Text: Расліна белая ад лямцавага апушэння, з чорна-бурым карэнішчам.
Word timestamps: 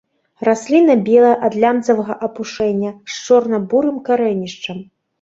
Расліна 0.47 0.95
белая 1.09 1.33
ад 1.51 1.59
лямцавага 1.65 2.17
апушэння, 2.31 2.91
з 3.13 3.23
чорна-бурым 3.23 4.05
карэнішчам. 4.13 4.87